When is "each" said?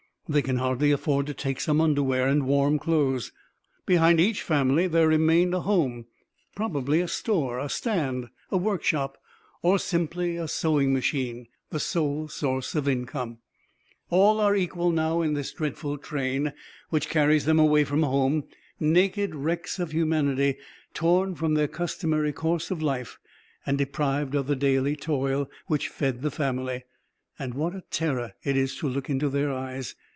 4.17-4.43